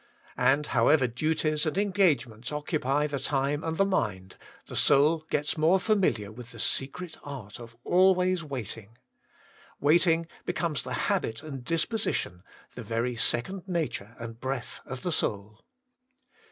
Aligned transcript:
And 0.39 0.65
however 0.65 1.05
duties 1.05 1.67
and 1.67 1.77
engagements 1.77 2.51
occupy 2.51 3.05
the 3.05 3.19
time 3.19 3.63
and 3.63 3.77
the 3.77 3.85
mind, 3.85 4.35
the 4.65 4.75
soul 4.75 5.27
gets 5.29 5.59
more 5.59 5.79
familiar 5.79 6.31
with 6.31 6.49
the 6.53 6.59
secret 6.59 7.17
art 7.23 7.59
of 7.59 7.77
always 7.83 8.43
waiting. 8.43 8.97
"Waiting 9.79 10.25
becomes 10.43 10.81
the 10.81 10.95
habit 11.05 11.43
and 11.43 11.63
disposition, 11.63 12.41
the 12.73 12.81
very 12.81 13.15
second 13.15 13.67
nature 13.67 14.15
and 14.17 14.39
breath 14.39 14.81
of 14.85 15.03
the 15.03 15.11
soul. 15.11 15.61